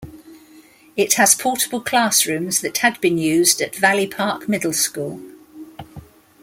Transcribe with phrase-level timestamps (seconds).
[0.97, 5.21] It has portable classrooms that had been used at Valley Park Middle School.